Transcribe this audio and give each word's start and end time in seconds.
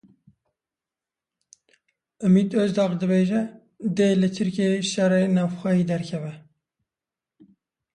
Umit 2.27 2.51
Ozdag 2.61 2.91
dibêje; 3.01 3.41
dê 3.95 4.09
li 4.21 4.29
Tirkiyeyê 4.35 4.81
şerê 4.93 5.21
navxweyî 5.35 5.83
derkeve. 5.89 6.33